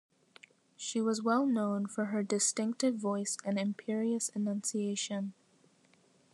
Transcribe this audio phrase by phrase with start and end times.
[0.77, 5.33] She was well known for her distinctive voice and imperious enunciation.